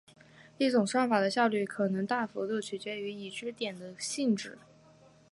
[0.57, 4.57] 一种算法的效率可能大幅度取决于已知点的性质。